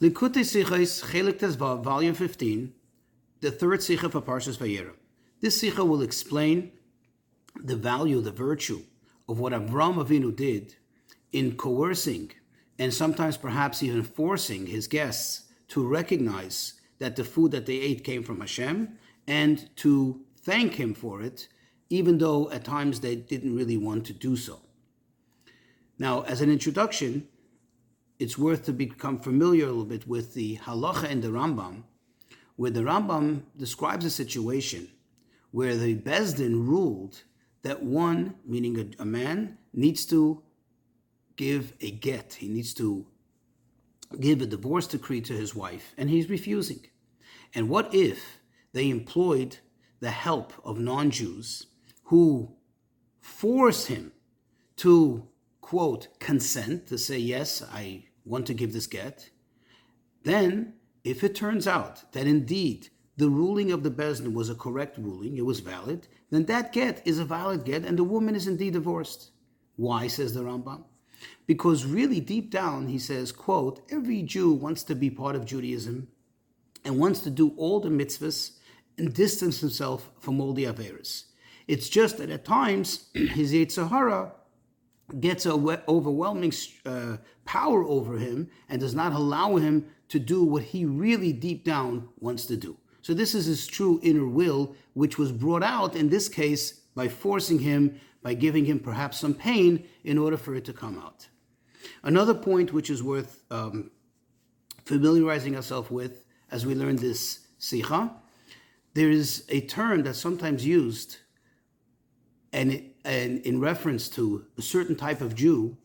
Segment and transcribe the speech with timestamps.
[0.00, 2.72] Likutei Sichos Chelik volume 15,
[3.40, 4.92] the third Sicha for Parshas Vayera.
[5.40, 6.70] This Sicha will explain
[7.56, 8.84] the value, the virtue
[9.28, 10.76] of what Avram Avinu did
[11.32, 12.30] in coercing
[12.78, 18.04] and sometimes perhaps even forcing his guests to recognize that the food that they ate
[18.04, 21.48] came from Hashem and to thank him for it,
[21.90, 24.60] even though at times they didn't really want to do so.
[25.98, 27.26] Now, as an introduction,
[28.18, 31.84] it's worth to become familiar a little bit with the halacha and the Rambam,
[32.56, 34.88] where the Rambam describes a situation
[35.50, 37.22] where the Beis Din ruled
[37.62, 40.42] that one, meaning a, a man, needs to
[41.36, 42.34] give a get.
[42.34, 43.06] He needs to
[44.20, 46.80] give a divorce decree to his wife, and he's refusing.
[47.54, 48.38] And what if
[48.72, 49.58] they employed
[50.00, 51.66] the help of non Jews
[52.04, 52.54] who
[53.20, 54.12] force him
[54.76, 55.26] to,
[55.60, 59.30] quote, consent, to say, yes, I want to give this get?
[60.24, 60.74] Then,
[61.04, 64.98] if it turns out that indeed the ruling of the Beis Din was a correct
[64.98, 68.46] ruling, it was valid, then that get is a valid get and the woman is
[68.46, 69.30] indeed divorced.
[69.76, 70.84] Why, says the Rambam?
[71.46, 76.08] Because really deep down, he says, quote, every Jew wants to be part of Judaism
[76.84, 78.52] and wants to do all the mitzvahs
[78.98, 81.24] and distance himself from all the Averas.
[81.66, 84.32] It's just that at times, his Yetzer Hara
[85.20, 85.52] gets a
[85.88, 86.52] overwhelming
[86.84, 91.64] uh, power over him and does not allow him to do what he really deep
[91.64, 92.76] down wants to do.
[93.02, 97.08] So this is his true inner will, which was brought out in this case by
[97.08, 101.28] forcing him, by giving him perhaps some pain in order for it to come out.
[102.02, 103.90] Another point which is worth um,
[104.84, 108.14] familiarizing ourselves with as we learn this sikha,
[108.94, 111.18] there is a term that's sometimes used
[112.52, 115.76] and, it, and in reference to a certain type of Jew.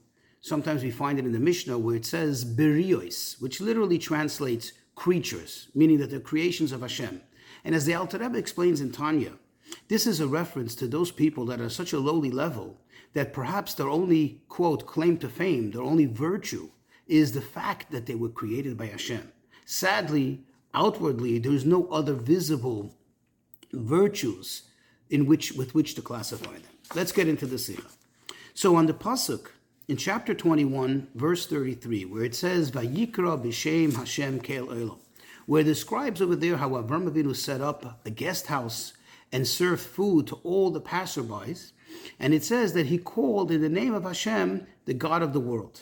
[0.41, 5.69] Sometimes we find it in the Mishnah where it says berios, which literally translates creatures,
[5.73, 7.21] meaning that they're creations of Hashem.
[7.63, 9.33] And as the Alter Rebbe explains in Tanya,
[9.87, 12.77] this is a reference to those people that are such a lowly level
[13.13, 16.69] that perhaps their only, quote, claim to fame, their only virtue,
[17.07, 19.31] is the fact that they were created by Hashem.
[19.65, 20.43] Sadly,
[20.73, 22.95] outwardly, there's no other visible
[23.71, 24.63] virtues
[25.09, 26.71] in which, with which to classify them.
[26.95, 27.87] Let's get into the Sikha.
[28.53, 29.47] So on the Pasuk,
[29.87, 34.99] in chapter 21, verse 33, where it says, Vayikra b'shem Hashem kel olam,
[35.45, 38.93] where it describes over there how Avram Avinu set up a guest house
[39.31, 41.71] and served food to all the passerbys,
[42.19, 45.39] and it says that he called in the name of Hashem, the God of the
[45.39, 45.81] world.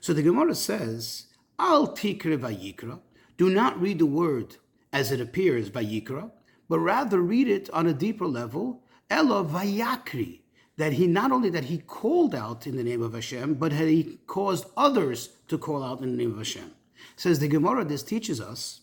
[0.00, 1.26] So the Gemara says,
[1.58, 3.00] Al tikre vayikra,
[3.36, 4.56] do not read the word
[4.92, 6.30] as it appears vayikra,
[6.68, 10.40] but rather read it on a deeper level, Ella vayakri,
[10.76, 13.88] that he not only that he called out in the name of Hashem, but had
[13.88, 16.72] he caused others to call out in the name of Hashem.
[17.16, 18.80] Says the Gemara, this teaches us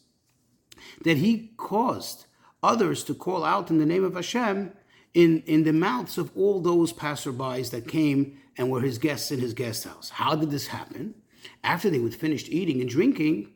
[1.03, 2.25] that he caused
[2.61, 4.71] others to call out in the name of Hashem
[5.13, 9.39] in, in the mouths of all those passerbys that came and were his guests in
[9.39, 10.09] his guest house.
[10.09, 11.15] How did this happen?
[11.63, 13.51] After they would finish eating and drinking,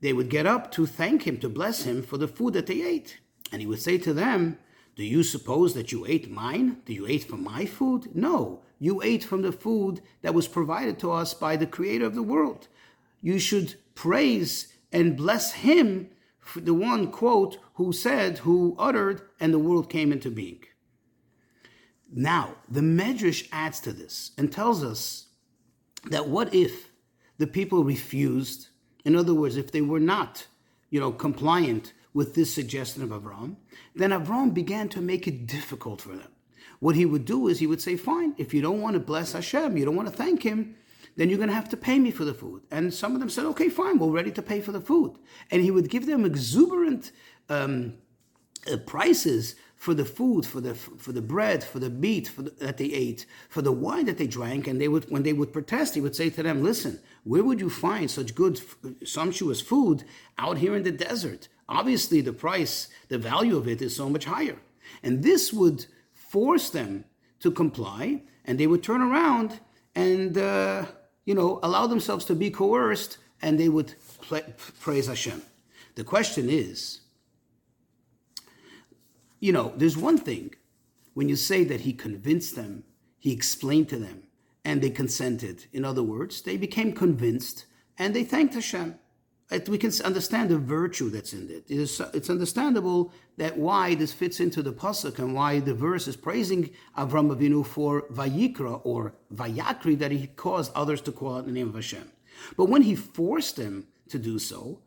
[0.00, 2.82] they would get up to thank him, to bless him for the food that they
[2.82, 3.18] ate.
[3.52, 4.58] And he would say to them,
[4.96, 6.78] do you suppose that you ate mine?
[6.84, 8.14] Do you ate from my food?
[8.14, 12.14] No, you ate from the food that was provided to us by the creator of
[12.14, 12.68] the world.
[13.22, 16.10] You should praise and bless him,
[16.56, 20.64] the one, quote, who said, who uttered, and the world came into being.
[22.12, 25.28] Now, the Medrash adds to this and tells us
[26.10, 26.90] that what if
[27.38, 28.68] the people refused?
[29.04, 30.46] In other words, if they were not,
[30.90, 33.56] you know, compliant with this suggestion of Avram,
[33.94, 36.28] then Avram began to make it difficult for them.
[36.80, 39.32] What he would do is he would say, Fine, if you don't want to bless
[39.32, 40.74] Hashem, you don't want to thank him,
[41.16, 42.62] then you're going to have to pay me for the food.
[42.70, 45.16] And some of them said, Okay, fine, we're ready to pay for the food.
[45.50, 47.12] And he would give them exuberant
[47.48, 47.94] um,
[48.70, 52.50] uh, prices for the food, for the for the bread, for the meat for the,
[52.60, 55.52] that they ate, for the wine that they drank, and they would when they would
[55.52, 58.60] protest, he would say to them, "Listen, where would you find such good,
[59.04, 60.04] sumptuous food
[60.38, 61.48] out here in the desert?
[61.72, 64.58] Obviously, the price, the value of it is so much higher,
[65.02, 67.04] and this would force them
[67.40, 69.60] to comply, and they would turn around
[69.94, 70.84] and uh,
[71.24, 73.94] you know allow themselves to be coerced, and they would
[74.80, 75.42] praise Hashem.
[75.94, 77.02] The question is."
[79.42, 80.54] you know, there's one thing
[81.14, 82.84] when you say that he convinced them,
[83.18, 84.22] he explained to them,
[84.64, 85.66] and they consented.
[85.72, 87.66] In other words, they became convinced
[87.98, 88.94] and they thanked Hashem.
[89.68, 91.64] We can understand the virtue that's in it.
[91.68, 96.16] It's, it's understandable that why this fits into the pasuk and why the verse is
[96.16, 101.52] praising Avram Avinu for Vayikra or Vayakri that he caused others to call out the
[101.52, 102.10] name of Hashem.
[102.56, 104.78] But when he forced them to do so.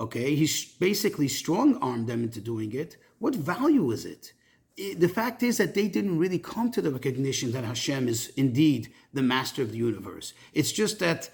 [0.00, 0.48] Okay, he
[0.78, 2.96] basically strong armed them into doing it.
[3.18, 4.32] What value is it?
[4.76, 8.92] The fact is that they didn't really come to the recognition that Hashem is indeed
[9.12, 10.34] the master of the universe.
[10.54, 11.30] It's just that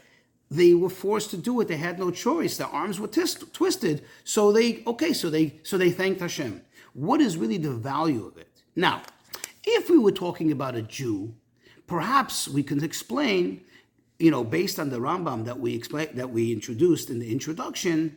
[0.55, 1.69] they were forced to do it.
[1.69, 2.57] They had no choice.
[2.57, 4.05] Their arms were twist, twisted.
[4.25, 5.13] So they okay.
[5.13, 6.63] So they so they thanked Hashem.
[6.93, 8.63] What is really the value of it?
[8.77, 9.03] Now,
[9.65, 11.35] if we were talking about a Jew,
[11.87, 13.63] perhaps we can explain,
[14.19, 18.17] you know, based on the Rambam that we explain that we introduced in the introduction,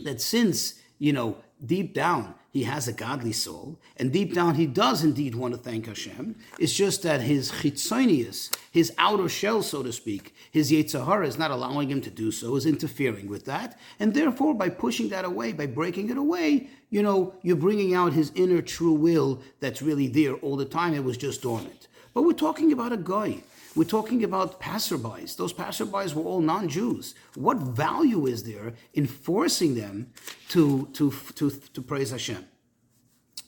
[0.00, 4.66] that since you know deep down he has a godly soul, and deep down he
[4.66, 6.36] does indeed want to thank Hashem.
[6.58, 11.38] It's just that his chitzonius, his outer shell, so to speak, his Yetzer Hara is
[11.38, 15.24] not allowing him to do so, is interfering with that, and therefore by pushing that
[15.24, 19.80] away, by breaking it away, you know, you're bringing out his inner true will that's
[19.80, 20.92] really there all the time.
[20.92, 21.88] It was just dormant.
[22.12, 23.42] But we're talking about a guy
[23.74, 25.36] we're talking about passerbys.
[25.36, 27.14] Those passerbys were all non-Jews.
[27.34, 30.12] What value is there in forcing them
[30.48, 32.44] to, to, to, to praise Hashem?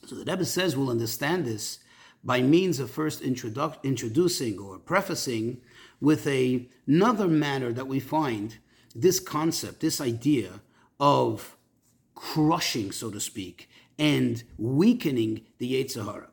[0.06, 1.79] So the Rebbe says we'll understand this
[2.23, 5.61] by means of first introdu- introducing or prefacing
[6.00, 8.59] with a, another manner that we find
[8.94, 10.61] this concept, this idea
[10.99, 11.56] of
[12.15, 13.69] crushing, so to speak,
[13.99, 16.29] and weakening the Yetzer Hara,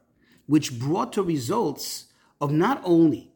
[0.46, 2.06] which brought to results
[2.40, 3.31] of not only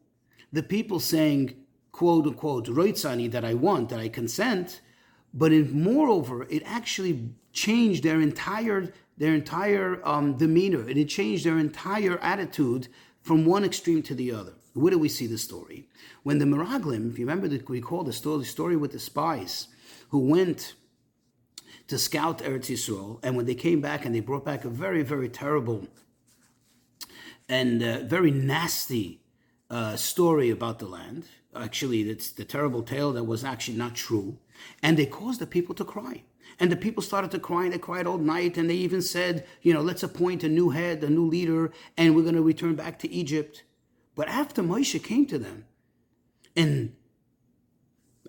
[0.56, 1.54] the people saying,
[1.92, 4.80] quote unquote, roitzani, that I want, that I consent,
[5.34, 11.44] but in, moreover, it actually changed their entire their entire um, demeanor, and it changed
[11.44, 12.88] their entire attitude
[13.22, 14.54] from one extreme to the other.
[14.74, 15.88] Where do we see the story?
[16.22, 18.98] When the Meraglim, if you remember, that we call the story, the story with the
[18.98, 19.68] spies
[20.10, 20.74] who went
[21.88, 25.02] to scout Eretz Yisrael, and when they came back and they brought back a very,
[25.02, 25.88] very terrible
[27.48, 29.22] and uh, very nasty
[29.70, 31.24] uh, story about the land.
[31.54, 34.38] Actually, it's the terrible tale that was actually not true.
[34.82, 36.22] And they caused the people to cry.
[36.58, 39.46] And the people started to cry, and they cried all night, and they even said,
[39.62, 42.74] you know, let's appoint a new head, a new leader, and we're going to return
[42.74, 43.64] back to Egypt.
[44.14, 45.66] But after Moshe came to them,
[46.54, 46.94] and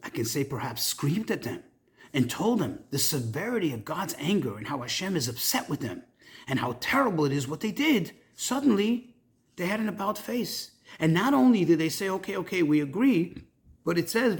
[0.03, 1.63] I can say perhaps screamed at them,
[2.13, 6.03] and told them the severity of God's anger and how Hashem is upset with them,
[6.47, 9.15] and how terrible it is what they did, suddenly
[9.55, 13.43] they had an about face and not only did they say, okay, okay, we agree,
[13.85, 14.35] but it says.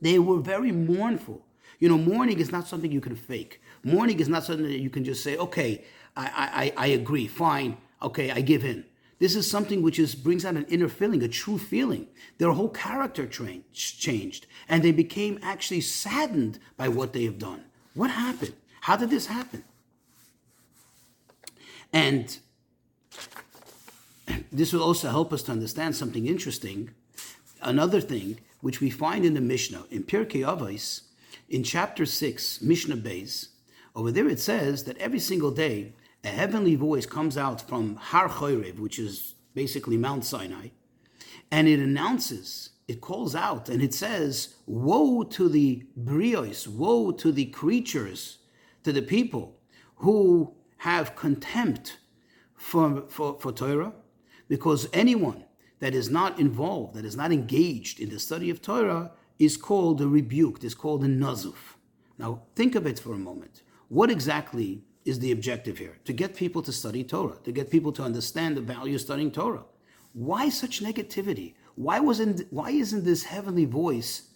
[0.00, 1.46] They were very mournful.
[1.78, 3.60] You know, mourning is not something you can fake.
[3.82, 5.84] Mourning is not something that you can just say, okay,
[6.16, 8.84] I, I, I agree, fine, okay, I give in.
[9.18, 12.08] This is something which is brings out an inner feeling, a true feeling.
[12.38, 17.64] Their whole character changed, and they became actually saddened by what they have done.
[17.94, 18.54] What happened?
[18.80, 19.62] How did this happen?
[21.92, 22.38] And
[24.52, 26.90] this will also help us to understand something interesting.
[27.62, 31.02] Another thing which we find in the Mishnah, in Pirkei Avos,
[31.48, 33.48] in chapter 6, Mishnah Beis,
[33.94, 35.92] over there it says that every single day
[36.22, 40.68] a heavenly voice comes out from Har Chorev, which is basically Mount Sinai,
[41.50, 47.32] and it announces, it calls out, and it says, Woe to the brios, woe to
[47.32, 48.38] the creatures,
[48.84, 49.56] to the people
[49.96, 51.98] who have contempt
[52.54, 53.92] for, for, for Torah,
[54.50, 55.44] because anyone
[55.78, 60.00] that is not involved, that is not engaged in the study of Torah, is called
[60.00, 61.76] a rebuked, is called a nazuf.
[62.18, 63.62] Now, think of it for a moment.
[63.88, 65.98] What exactly is the objective here?
[66.04, 69.30] To get people to study Torah, to get people to understand the value of studying
[69.30, 69.64] Torah.
[70.14, 71.54] Why such negativity?
[71.76, 74.30] Why wasn't why isn't this heavenly voice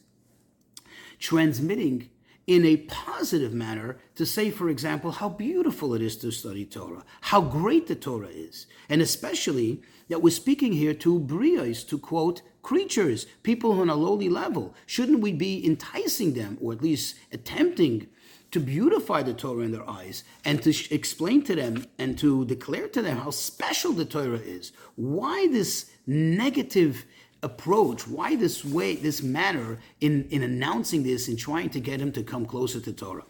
[1.18, 2.08] transmitting
[2.46, 7.04] in a positive manner to say, for example, how beautiful it is to study Torah,
[7.22, 12.42] how great the Torah is, and especially that we're speaking here to brios, to quote,
[12.62, 14.74] creatures, people on a lowly level.
[14.86, 18.08] Shouldn't we be enticing them, or at least attempting
[18.50, 22.44] to beautify the Torah in their eyes and to sh- explain to them and to
[22.44, 24.72] declare to them how special the Torah is?
[24.96, 27.04] Why this negative
[27.44, 28.08] approach?
[28.08, 32.22] Why this way, this manner in, in announcing this and trying to get him to
[32.22, 33.26] come closer to Torah?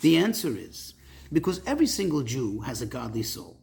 [0.00, 0.94] The answer is
[1.32, 3.60] because every single Jew has a godly soul.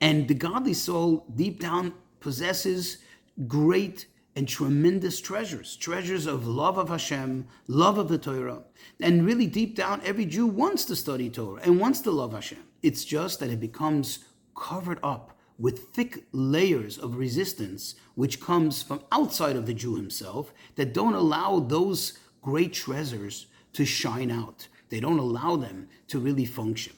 [0.00, 2.98] And the godly soul deep down possesses
[3.46, 8.64] great and tremendous treasures, treasures of love of Hashem, love of the Torah.
[9.00, 12.62] And really deep down, every Jew wants to study Torah and wants to love Hashem.
[12.82, 14.18] It's just that it becomes
[14.54, 20.52] covered up with thick layers of resistance, which comes from outside of the Jew himself,
[20.74, 24.68] that don't allow those great treasures to shine out.
[24.88, 26.92] They don't allow them to really function.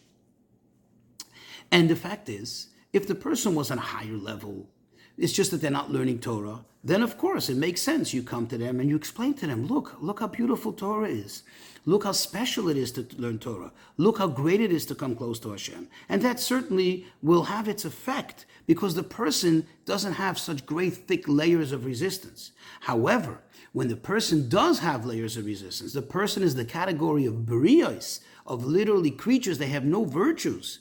[1.70, 4.68] And the fact is, if the person was on a higher level,
[5.18, 8.14] it's just that they're not learning Torah, then of course it makes sense.
[8.14, 11.42] You come to them and you explain to them, look, look how beautiful Torah is.
[11.84, 13.72] Look how special it is to learn Torah.
[13.96, 15.88] Look how great it is to come close to Hashem.
[16.08, 21.26] And that certainly will have its effect because the person doesn't have such great thick
[21.26, 22.52] layers of resistance.
[22.80, 23.40] However,
[23.72, 28.20] when the person does have layers of resistance, the person is the category of berios,
[28.46, 30.80] of literally creatures, they have no virtues,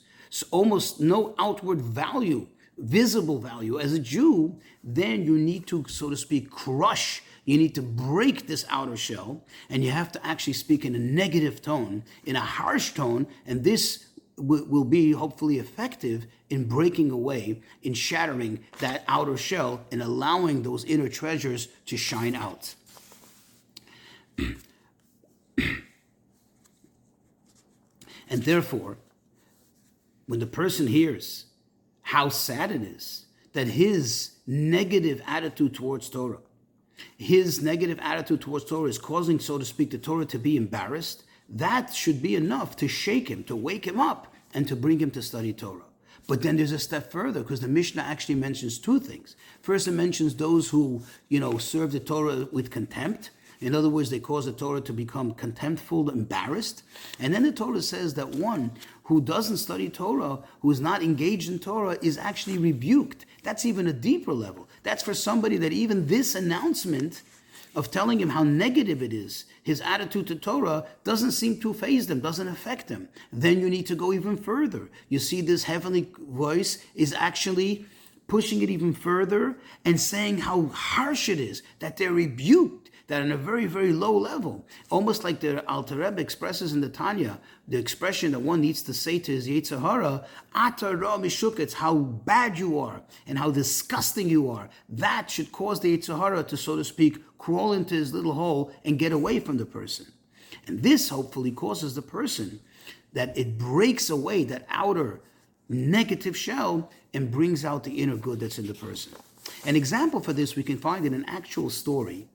[0.50, 2.46] almost no outward value,
[2.78, 3.78] visible value.
[3.78, 8.46] As a Jew, then you need to, so to speak, crush you need to break
[8.46, 12.40] this outer shell, and you have to actually speak in a negative tone, in a
[12.40, 19.02] harsh tone, and this w- will be hopefully effective in breaking away, in shattering that
[19.08, 22.74] outer shell, and allowing those inner treasures to shine out.
[28.28, 28.98] and therefore,
[30.26, 31.46] when the person hears
[32.08, 36.38] how sad it is that his negative attitude towards Torah,
[37.18, 41.24] his negative attitude towards Torah is causing, so to speak, the Torah to be embarrassed,
[41.50, 45.10] that should be enough to shake him, to wake him up, and to bring him
[45.10, 45.84] to study Torah.
[46.26, 49.36] But then there's a step further because the Mishnah actually mentions two things.
[49.60, 53.32] First, it mentions those who, you know, serve the Torah with contempt.
[53.60, 56.84] In other words, they cause the Torah to become contemptful, embarrassed.
[57.18, 58.72] And then the Torah says that one
[59.04, 63.26] who doesn't study Torah, who is not engaged in Torah, is actually rebuked.
[63.42, 64.68] That's even a deeper level.
[64.82, 67.22] That's for somebody that even this announcement
[67.74, 72.06] of telling him how negative it is, his attitude to Torah doesn't seem to phase
[72.06, 73.08] them, doesn't affect them.
[73.32, 74.90] Then you need to go even further.
[75.08, 77.86] You see, this heavenly voice is actually
[78.26, 83.32] pushing it even further and saying how harsh it is that they're rebuked, that on
[83.32, 87.78] a very, very low level, almost like the Alter Rebbe expresses in the Tanya, the
[87.78, 92.58] expression that one needs to say to his Yetzer Hara, Ata Ra Mishuketz, how bad
[92.58, 94.68] you are and how disgusting you are.
[94.90, 98.72] That should cause the Yetzer Hara to, so to speak, crawl into his little hole
[98.84, 100.06] and get away from the person.
[100.66, 102.60] And this hopefully causes the person
[103.14, 105.20] that it breaks away that outer
[105.70, 109.12] negative shell and brings out the inner good that's in the person.
[109.64, 112.28] An example for this we can find in an actual story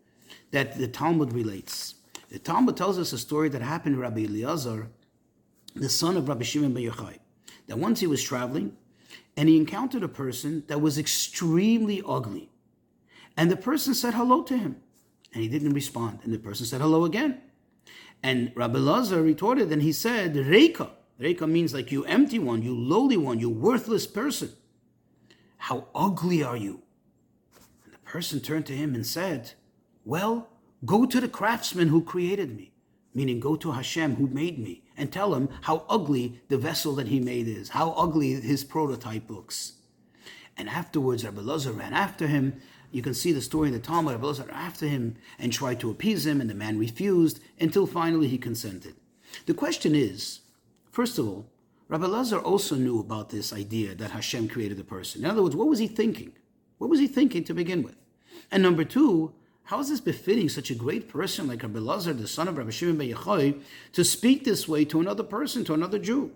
[0.53, 1.95] that the Talmud relates.
[2.29, 4.87] The Talmud tells us a story that happened to Rabbi Eliezer,
[5.75, 7.17] the son of Rabbi Shimon ben Yochai.
[7.67, 8.77] That once he was traveling
[9.35, 12.51] and he encountered a person that was extremely ugly.
[13.35, 14.77] And the person said hello to him.
[15.33, 16.19] And he didn't respond.
[16.23, 17.41] And the person said hello again.
[18.21, 20.91] And Rabbi Lazar retorted and he said, Reika.
[21.19, 24.51] Reika means like you empty one, you lowly one, you worthless person.
[25.57, 26.83] How ugly are you?
[27.85, 29.53] And the person turned to him and said,
[30.05, 30.49] well,
[30.85, 32.73] go to the craftsman who created me,
[33.13, 37.07] meaning go to Hashem who made me, and tell him how ugly the vessel that
[37.07, 39.73] he made is, how ugly his prototype looks.
[40.57, 42.61] And afterwards, Rabbi Lazar ran after him.
[42.91, 44.13] You can see the story in the Talmud.
[44.13, 48.27] Rabbi Lazar after him and tried to appease him, and the man refused until finally
[48.27, 48.95] he consented.
[49.47, 50.41] The question is,
[50.91, 51.47] first of all,
[51.87, 55.23] Rabbi Lazar also knew about this idea that Hashem created the person.
[55.23, 56.33] In other words, what was he thinking?
[56.77, 57.95] What was he thinking to begin with?
[58.51, 59.33] And number two,
[59.65, 62.71] how is this befitting such a great person like Rabbi Lazar, the son of Rabbi
[62.71, 63.61] Shimon ben Yochai,
[63.93, 66.31] to speak this way to another person, to another Jew?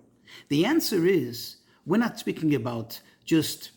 [0.48, 3.72] The answer is we're not speaking about just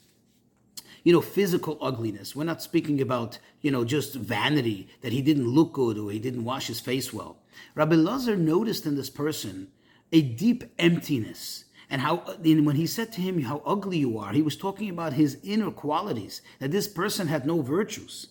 [1.03, 2.37] you know physical ugliness.
[2.37, 6.21] We're not speaking about you know just vanity that he didn't look good or he
[6.21, 7.39] didn't wash his face well.
[7.75, 9.69] Rabbi Lazar noticed in this person
[10.13, 11.65] a deep emptiness.
[11.93, 15.15] And how, when he said to him, How ugly you are, he was talking about
[15.15, 18.29] his inner qualities, that this person had no virtues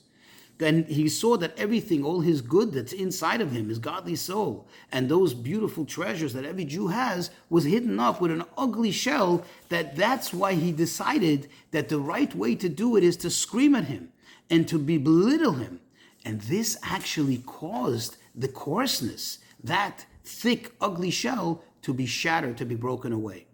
[0.60, 4.68] then he saw that everything, all his good that's inside of him, his godly soul,
[4.92, 9.46] and those beautiful treasures that every Jew has, was hidden up with an ugly shell.
[9.70, 13.74] That that's why he decided that the right way to do it is to scream
[13.74, 14.12] at him
[14.50, 15.80] and to belittle him.
[16.26, 22.76] And this actually caused the coarseness, that thick, ugly shell, to be shattered, to be
[22.76, 23.46] broken away.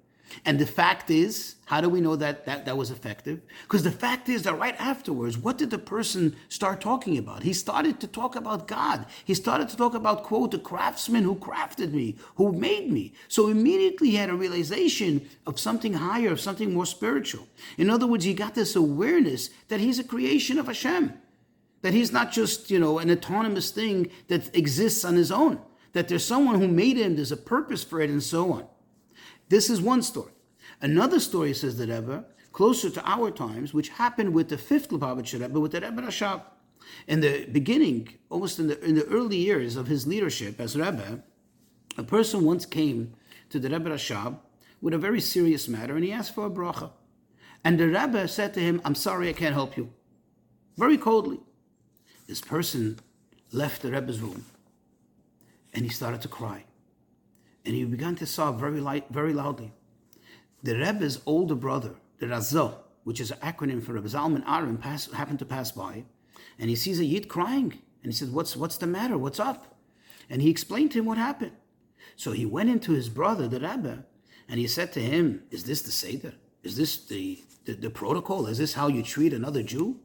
[0.43, 3.41] And the fact is, how do we know that that, that was effective?
[3.63, 7.43] Because the fact is that right afterwards, what did the person start talking about?
[7.43, 9.05] He started to talk about God.
[9.23, 13.13] He started to talk about, quote, the craftsman who crafted me, who made me.
[13.27, 17.47] So immediately he had a realization of something higher, of something more spiritual.
[17.77, 21.13] In other words, he got this awareness that he's a creation of Hashem,
[21.81, 25.59] that he's not just, you know, an autonomous thing that exists on his own,
[25.93, 28.67] that there's someone who made him, there's a purpose for it, and so on.
[29.49, 30.31] This is one story.
[30.81, 35.41] Another story, says the Rebbe, closer to our times, which happened with the fifth Lubavitcher
[35.41, 36.41] Rebbe, with the Rebbe Rashab.
[37.07, 41.23] In the beginning, almost in the, in the early years of his leadership as Rebbe,
[41.97, 43.13] a person once came
[43.49, 44.37] to the Rebbe Rashab
[44.81, 46.91] with a very serious matter and he asked for a bracha.
[47.63, 49.91] And the Rebbe said to him, I'm sorry, I can't help you.
[50.77, 51.39] Very coldly.
[52.27, 52.99] This person
[53.51, 54.45] left the Rebbe's room
[55.73, 56.65] and he started to cry.
[57.65, 59.73] And he began to sob very, light, very loudly.
[60.63, 65.11] The Rebbe's older brother, the Razah, which is an acronym for Rebbe Zalman Aaron, pass,
[65.11, 66.05] happened to pass by,
[66.59, 67.73] and he sees a Yid crying.
[68.03, 69.17] And he says, what's, what's the matter?
[69.17, 69.75] What's up?
[70.29, 71.53] And he explained to him what happened.
[72.15, 74.05] So he went into his brother, the Rebbe,
[74.47, 76.33] and he said to him, Is this the Seder?
[76.63, 78.47] Is this the, the, the protocol?
[78.47, 79.99] Is this how you treat another Jew?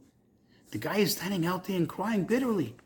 [0.70, 2.76] The guy is standing out there and crying bitterly.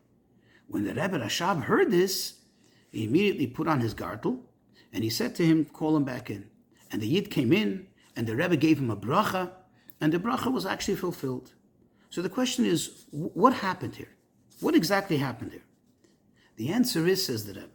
[0.68, 2.34] When the Rebbe Rashab heard this,
[2.90, 4.40] he immediately put on his gartel
[4.94, 6.48] and he said to him, Call him back in.
[6.90, 9.50] And the Yid came in and the Rebbe gave him a bracha,
[10.00, 11.52] and the bracha was actually fulfilled.
[12.10, 14.14] So the question is, what happened here?
[14.60, 15.64] What exactly happened here?
[16.56, 17.68] The answer is, says the Rebbe,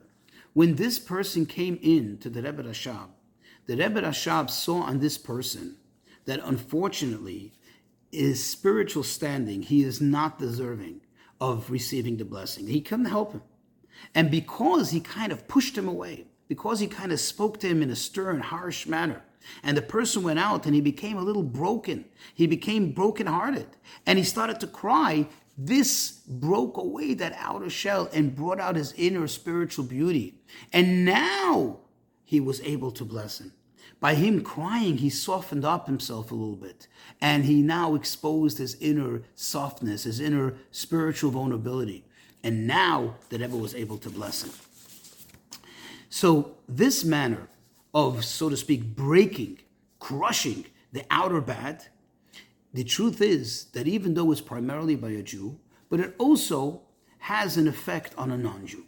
[0.53, 3.09] when this person came in to the Rebbe Rashab,
[3.65, 5.75] the Rebbe Rashab saw on this person
[6.23, 7.53] that unfortunately
[8.11, 11.01] his spiritual standing, he is not deserving
[11.41, 12.67] of receiving the blessing.
[12.67, 13.43] He couldn't help him.
[14.15, 17.81] And because he kind of pushed him away, because he kind of spoke to him
[17.81, 19.21] in a stern, harsh manner,
[19.63, 22.05] and the person went out and he became a little broken.
[22.33, 23.67] He became brokenhearted
[24.05, 25.27] and he started to cry.
[25.57, 30.35] This broke away that outer shell and brought out his inner spiritual beauty.
[30.73, 31.79] And now
[32.25, 33.53] he was able to bless him.
[33.99, 36.87] By him crying, he softened up himself a little bit.
[37.19, 42.05] And he now exposed his inner softness, his inner spiritual vulnerability.
[42.41, 44.51] And now the Rebbe was able to bless him.
[46.09, 47.47] So, this manner
[47.93, 49.59] of, so to speak, breaking,
[49.99, 51.85] crushing the outer bad,
[52.73, 56.81] the truth is that even though it's primarily by a Jew, but it also
[57.19, 58.85] has an effect on a non Jew.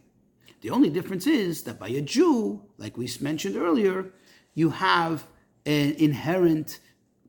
[0.62, 4.12] The only difference is that by a Jew, like we mentioned earlier,
[4.54, 5.26] you have
[5.66, 6.80] an inherent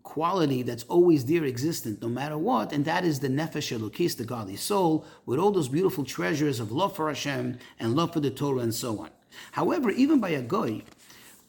[0.03, 4.25] quality that's always there existent no matter what, and that is the nefesh elokis, the
[4.25, 8.31] godly soul, with all those beautiful treasures of love for Hashem and love for the
[8.31, 9.11] Torah and so on.
[9.53, 10.83] However, even by a goy,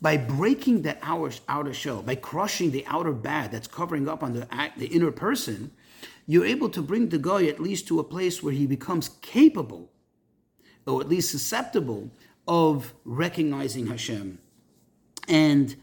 [0.01, 4.47] by breaking that outer, shell, by crushing the outer bad that's covering up on the,
[4.77, 5.71] the inner person,
[6.27, 9.89] you're able to bring the guy at least to a place where he becomes capable,
[10.86, 12.12] or at least susceptible,
[12.47, 14.38] of recognizing Hashem
[15.29, 15.75] and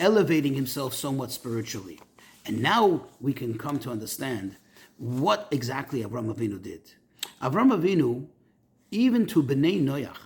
[0.00, 2.00] elevating himself somewhat spiritually.
[2.46, 4.56] And now we can come to understand
[4.96, 6.80] what exactly Avram Avinu did.
[7.42, 8.26] Avram Avinu,
[8.90, 10.16] even to Bnei Noach,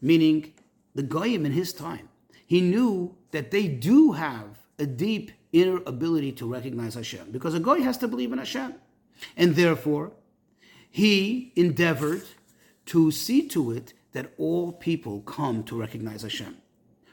[0.00, 0.52] meaning
[0.94, 2.08] the Goyim in his time,
[2.46, 7.60] he knew that they do have a deep inner ability to recognize Hashem because a
[7.60, 8.74] Goy has to believe in Hashem.
[9.36, 10.12] And therefore,
[10.90, 12.22] he endeavored
[12.86, 16.56] to see to it that all people come to recognize Hashem.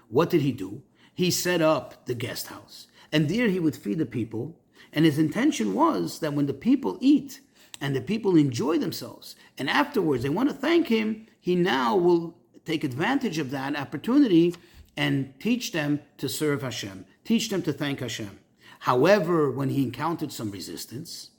[0.10, 0.82] What did he do?
[1.14, 4.60] He set up the guest house, and there he would feed the people.
[4.94, 7.42] And his intention was that when the people eat
[7.82, 12.38] and the people enjoy themselves, and afterwards they want to thank him, he now will
[12.66, 14.56] take advantage of that opportunity
[14.98, 18.40] and teach them to serve Hashem, teach them to thank Hashem.
[18.80, 21.32] However, when he encountered some resistance,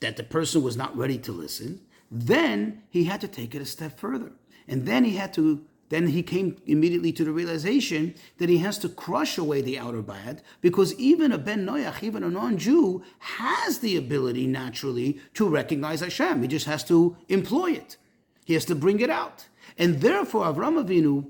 [0.00, 3.66] that the person was not ready to listen, then he had to take it a
[3.66, 4.32] step further.
[4.68, 8.76] And then he had to then he came immediately to the realization that he has
[8.78, 13.78] to crush away the outer bad because even a ben noach, even a non-Jew, has
[13.78, 16.42] the ability naturally to recognize Hashem.
[16.42, 17.96] He just has to employ it.
[18.44, 19.46] He has to bring it out.
[19.78, 21.26] And therefore, Avram Avinu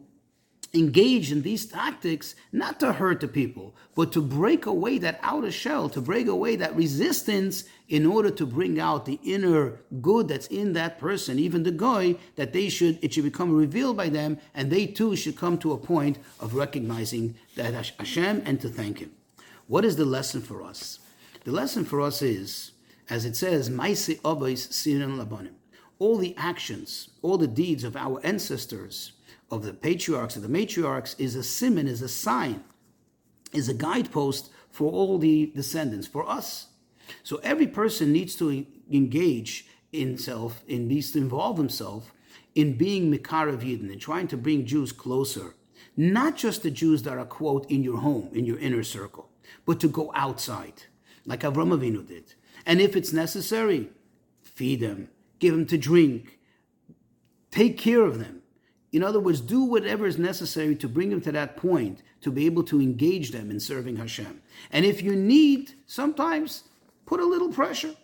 [0.74, 5.50] engaged in these tactics not to hurt the people, but to break away that outer
[5.50, 10.46] shell, to break away that resistance in order to bring out the inner good that's
[10.48, 14.38] in that person, even the guy, that they should, it should become revealed by them,
[14.54, 18.98] and they too should come to a point of recognizing that Hashem and to thank
[18.98, 19.12] Him.
[19.66, 20.98] What is the lesson for us?
[21.44, 22.72] The lesson for us is,
[23.08, 25.52] as it says, Maaseh Avos Siman Labanim.
[25.98, 29.12] All the actions, all the deeds of our ancestors,
[29.50, 32.64] of the patriarchs, of the matriarchs, is a simon, is a sign,
[33.52, 36.68] is a guidepost for all the descendants, for us.
[37.22, 42.12] So every person needs to engage himself, and needs to involve himself
[42.54, 45.54] in being Mikarav Yidden, and trying to bring Jews closer.
[45.96, 49.30] Not just the Jews that are, quote, in your home, in your inner circle,
[49.64, 50.82] but to go outside,
[51.24, 52.34] like Avram Avinu did.
[52.66, 53.88] And if it's necessary,
[54.42, 56.38] feed them, give them to drink,
[57.50, 58.42] take care of them,
[58.96, 62.46] in other words, do whatever is necessary to bring them to that point to be
[62.46, 64.40] able to engage them in serving Hashem.
[64.70, 66.64] And if you need, sometimes
[67.04, 67.94] put a little pressure,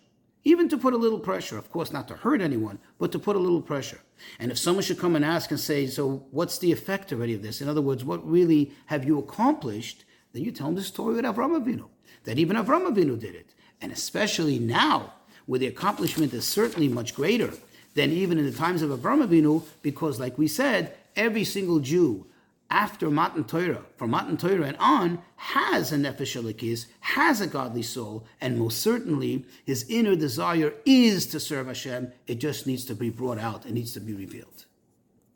[0.43, 3.35] even to put a little pressure, of course, not to hurt anyone, but to put
[3.35, 4.01] a little pressure.
[4.37, 7.41] And if someone should come and ask and say, So, what's the effect already of
[7.41, 7.59] this?
[7.59, 10.05] In other words, what really have you accomplished?
[10.33, 11.89] Then you tell them the story with Avram Avinu.
[12.25, 13.55] that even Avram Avinu did it.
[13.81, 15.13] And especially now,
[15.45, 17.53] where the accomplishment is certainly much greater
[17.93, 22.25] than even in the times of Avram Avinu, because like we said, every single Jew
[22.73, 27.83] after Matan Torah, from Matan Torah and on, has a nefesh elokis, has a godly
[27.83, 32.11] soul, and most certainly his inner desire is to serve Hashem.
[32.25, 33.67] It just needs to be brought out.
[33.67, 34.65] It needs to be revealed.